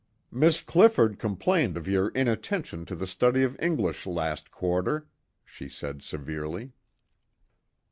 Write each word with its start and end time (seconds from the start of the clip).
"Miss 0.31 0.63
Clifford 0.63 1.19
complained 1.19 1.77
of 1.77 1.87
your 1.87 2.07
inattention 2.09 2.87
to 2.87 2.95
the 2.95 3.05
study 3.05 3.43
of 3.43 3.55
English 3.61 4.07
last 4.07 4.49
quarter," 4.49 5.05
she 5.45 5.69
said 5.69 6.01
severely. 6.01 6.71